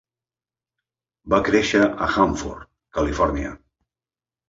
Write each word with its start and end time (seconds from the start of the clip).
Va 1.35 1.41
créixer 1.51 1.83
a 1.85 2.09
Hanford, 2.09 2.67
Califòrnia. 3.01 3.57